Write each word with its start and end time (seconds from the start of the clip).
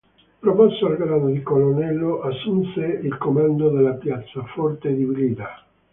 Promosso 0.39 0.87
al 0.87 0.97
grado 0.97 1.27
di 1.27 1.43
colonnello, 1.43 2.21
assunse 2.23 2.79
il 2.83 3.15
comando 3.19 3.69
della 3.69 3.93
piazzaforte 3.93 4.91
di 4.95 5.05
Blida. 5.05 5.63